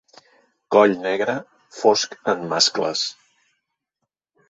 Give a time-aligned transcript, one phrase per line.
[0.75, 1.35] Coll negre
[1.81, 3.07] fosc en mascles.